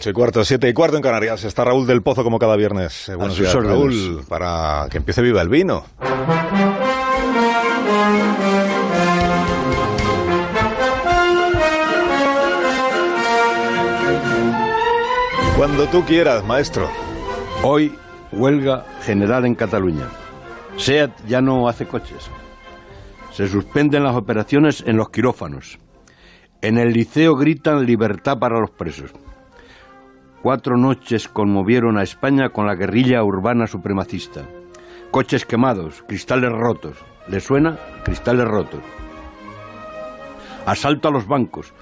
Ocho 0.00 0.08
y 0.08 0.12
cuarto, 0.14 0.44
siete 0.46 0.66
y 0.66 0.72
cuarto 0.72 0.96
en 0.96 1.02
Canarias. 1.02 1.44
Está 1.44 1.62
Raúl 1.62 1.86
del 1.86 2.00
Pozo 2.00 2.24
como 2.24 2.38
cada 2.38 2.56
viernes. 2.56 3.10
Eh, 3.10 3.16
buenos 3.16 3.36
días. 3.36 3.52
Raúl, 3.52 4.24
para 4.26 4.86
que 4.90 4.96
empiece 4.96 5.20
viva 5.20 5.42
el 5.42 5.50
vino. 5.50 5.84
Cuando 15.58 15.84
tú 15.88 16.02
quieras, 16.06 16.46
maestro. 16.46 16.88
Hoy, 17.62 17.94
huelga 18.32 18.86
general 19.02 19.44
en 19.44 19.54
Cataluña. 19.54 20.06
SEAT 20.78 21.10
ya 21.28 21.42
no 21.42 21.68
hace 21.68 21.84
coches. 21.84 22.30
Se 23.34 23.48
suspenden 23.48 24.04
las 24.04 24.16
operaciones 24.16 24.82
en 24.86 24.96
los 24.96 25.10
quirófanos. 25.10 25.78
En 26.62 26.78
el 26.78 26.94
liceo 26.94 27.36
gritan 27.36 27.84
libertad 27.84 28.38
para 28.38 28.58
los 28.60 28.70
presos. 28.70 29.12
Cuatro 30.42 30.78
noches 30.78 31.28
conmovieron 31.28 31.98
a 31.98 32.02
España 32.02 32.48
con 32.48 32.66
la 32.66 32.74
guerrilla 32.74 33.22
urbana 33.22 33.66
supremacista. 33.66 34.46
Coches 35.10 35.44
quemados, 35.44 36.02
cristales 36.08 36.50
rotos. 36.50 36.96
¿Le 37.28 37.40
suena? 37.40 37.78
Cristales 38.04 38.48
rotos. 38.48 38.80
Asalto 40.64 41.08
a 41.08 41.10
los 41.10 41.26
bancos. 41.26 41.74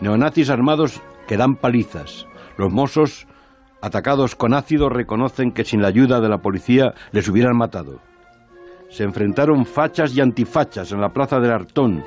Neonazis 0.00 0.48
armados 0.48 1.02
que 1.28 1.36
dan 1.36 1.56
palizas. 1.56 2.26
Los 2.56 2.72
mozos, 2.72 3.26
atacados 3.82 4.34
con 4.34 4.54
ácido, 4.54 4.88
reconocen 4.88 5.52
que 5.52 5.64
sin 5.64 5.82
la 5.82 5.88
ayuda 5.88 6.18
de 6.20 6.30
la 6.30 6.38
policía 6.38 6.94
les 7.12 7.28
hubieran 7.28 7.58
matado. 7.58 8.00
Se 8.88 9.04
enfrentaron 9.04 9.66
fachas 9.66 10.16
y 10.16 10.22
antifachas 10.22 10.90
en 10.90 11.02
la 11.02 11.10
plaza 11.10 11.38
del 11.38 11.52
Artón 11.52 12.02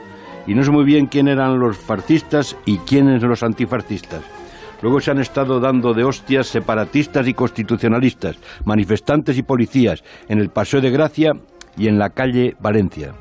y 0.48 0.56
no 0.56 0.64
sé 0.64 0.72
muy 0.72 0.86
bien 0.86 1.06
quién 1.06 1.28
eran 1.28 1.60
los 1.60 1.78
fascistas 1.78 2.58
y 2.66 2.80
quiénes 2.80 3.22
los 3.22 3.44
antifascistas. 3.44 4.39
Luego 4.82 5.02
se 5.02 5.12
han 5.12 5.20
estado 5.20 5.60
dando 5.60 5.94
de 5.94 6.04
hostias 6.04 6.48
separatistas 6.48 7.28
y 7.28 7.34
constitucionalistas, 7.34 8.38
manifestantes 8.66 9.38
y 9.38 9.44
policías 9.44 10.04
en 10.28 10.40
el 10.40 10.50
Paseo 10.50 10.80
de 10.82 10.92
Gracia 10.92 11.34
y 11.78 11.88
en 11.88 12.00
la 12.00 12.10
calle 12.10 12.56
Valencia. 12.60 13.14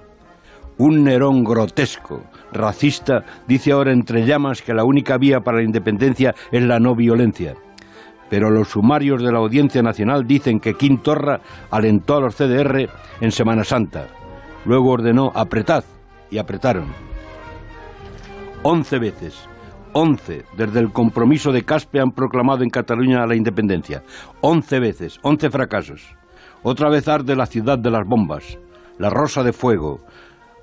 Un 0.78 1.02
Nerón 1.02 1.42
grotesco, 1.42 2.22
racista, 2.52 3.24
dice 3.48 3.72
ahora 3.72 3.92
entre 3.92 4.24
llamas 4.24 4.62
que 4.62 4.74
la 4.74 4.84
única 4.84 5.18
vía 5.18 5.40
para 5.40 5.58
la 5.58 5.64
independencia 5.64 6.34
es 6.52 6.62
la 6.62 6.78
no 6.78 6.94
violencia. 6.94 7.54
Pero 8.30 8.50
los 8.50 8.68
sumarios 8.68 9.22
de 9.22 9.32
la 9.32 9.38
Audiencia 9.38 9.82
Nacional 9.82 10.26
dicen 10.26 10.60
que 10.60 10.74
Quim 10.74 10.98
Torra 10.98 11.40
alentó 11.70 12.16
a 12.16 12.20
los 12.20 12.36
CDR 12.36 12.88
en 13.20 13.32
Semana 13.32 13.64
Santa. 13.64 14.06
Luego 14.64 14.90
ordenó 14.90 15.32
apretad 15.34 15.82
y 16.30 16.38
apretaron. 16.38 16.86
Once 18.62 18.98
veces, 18.98 19.48
once 20.00 20.44
desde 20.56 20.78
el 20.78 20.92
compromiso 20.92 21.50
de 21.50 21.64
Caspe 21.64 21.98
han 21.98 22.12
proclamado 22.12 22.62
en 22.62 22.70
Cataluña 22.70 23.26
la 23.26 23.34
independencia. 23.34 24.04
Once 24.40 24.78
veces, 24.78 25.18
once 25.22 25.50
fracasos. 25.50 26.14
Otra 26.62 26.88
vez 26.88 27.08
arde 27.08 27.34
la 27.34 27.46
ciudad 27.46 27.80
de 27.80 27.90
las 27.90 28.06
bombas, 28.06 28.58
la 28.98 29.10
rosa 29.10 29.42
de 29.42 29.52
fuego, 29.52 29.98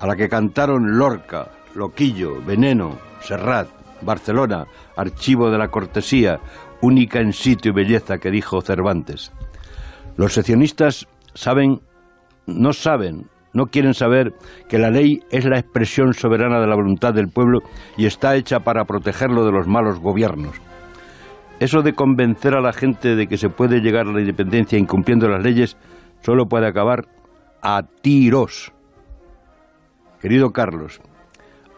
a 0.00 0.06
la 0.06 0.16
que 0.16 0.30
cantaron 0.30 0.96
Lorca, 0.96 1.50
Loquillo, 1.74 2.42
Veneno, 2.46 2.98
Serrat, 3.20 3.68
Barcelona, 4.00 4.66
Archivo 4.96 5.50
de 5.50 5.58
la 5.58 5.68
Cortesía, 5.68 6.40
única 6.80 7.20
en 7.20 7.34
sitio 7.34 7.72
y 7.72 7.74
belleza 7.74 8.16
que 8.16 8.30
dijo 8.30 8.62
Cervantes. 8.62 9.32
Los 10.16 10.32
seccionistas 10.32 11.08
saben, 11.34 11.82
no 12.46 12.72
saben, 12.72 13.28
no 13.56 13.68
quieren 13.68 13.94
saber 13.94 14.34
que 14.68 14.78
la 14.78 14.90
ley 14.90 15.22
es 15.30 15.46
la 15.46 15.58
expresión 15.58 16.12
soberana 16.12 16.60
de 16.60 16.66
la 16.66 16.74
voluntad 16.74 17.14
del 17.14 17.28
pueblo 17.28 17.60
y 17.96 18.04
está 18.04 18.36
hecha 18.36 18.60
para 18.60 18.84
protegerlo 18.84 19.46
de 19.46 19.52
los 19.52 19.66
malos 19.66 19.98
gobiernos. 19.98 20.60
Eso 21.58 21.80
de 21.80 21.94
convencer 21.94 22.54
a 22.54 22.60
la 22.60 22.74
gente 22.74 23.16
de 23.16 23.26
que 23.26 23.38
se 23.38 23.48
puede 23.48 23.80
llegar 23.80 24.08
a 24.08 24.12
la 24.12 24.20
independencia 24.20 24.78
incumpliendo 24.78 25.26
las 25.26 25.42
leyes 25.42 25.78
solo 26.20 26.44
puede 26.44 26.66
acabar 26.66 27.06
a 27.62 27.82
tiros. 28.02 28.74
Querido 30.20 30.50
Carlos, 30.50 31.00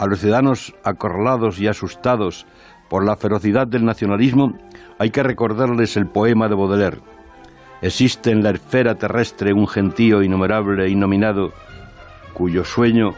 a 0.01 0.07
los 0.07 0.19
ciudadanos 0.19 0.75
acorralados 0.83 1.61
y 1.61 1.69
asustados 1.69 2.45
por 2.91 3.07
la 3.07 3.15
ferocidad 3.15 3.69
del 3.69 3.85
nacionalismo 3.85 4.59
hay 4.99 5.11
que 5.11 5.23
recordarles 5.23 5.97
el 5.97 6.09
poema 6.09 6.49
de 6.49 6.57
Baudelaire. 6.57 6.99
Existe 7.81 8.31
en 8.31 8.43
la 8.43 8.51
esfera 8.51 8.97
terrestre 8.97 9.53
un 9.53 9.69
gentío 9.69 10.23
innumerable 10.23 10.85
e 10.85 10.89
innominado 10.89 11.53
cuyo 12.33 12.65
sueño 12.65 13.15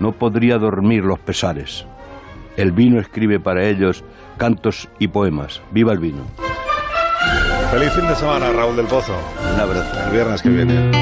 no 0.00 0.12
podría 0.12 0.58
dormir 0.58 1.04
los 1.04 1.18
pesares. 1.18 1.86
El 2.56 2.72
vino 2.72 3.00
escribe 3.00 3.40
para 3.40 3.64
ellos 3.64 4.04
cantos 4.36 4.88
y 4.98 5.08
poemas. 5.08 5.62
¡Viva 5.70 5.92
el 5.92 5.98
vino! 5.98 6.24
Feliz 7.70 7.92
fin 7.92 8.06
de 8.06 8.14
semana, 8.14 8.50
Raúl 8.52 8.76
del 8.76 8.86
Pozo. 8.86 9.16
Un 9.54 9.60
abrazo. 9.60 10.06
El 10.06 10.12
viernes 10.12 10.42
que 10.42 10.48
viene. 10.50 10.92